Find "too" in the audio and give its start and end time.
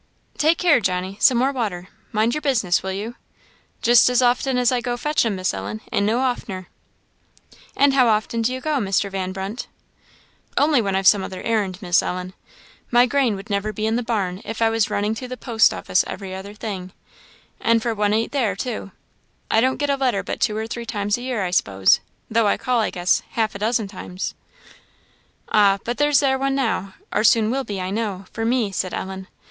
18.55-18.91